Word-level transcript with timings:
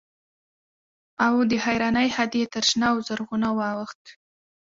او 1.25 1.33
د 1.49 1.51
حيرانۍ 1.65 2.07
حد 2.15 2.31
يې 2.39 2.45
تر 2.53 2.63
شنه 2.69 2.85
او 2.93 2.97
زرغونه 3.07 3.49
واوښت. 3.59 4.03